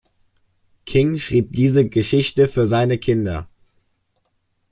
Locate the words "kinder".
2.97-3.47